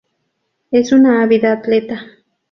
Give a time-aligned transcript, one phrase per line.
[0.71, 2.07] Es una ávida atleta.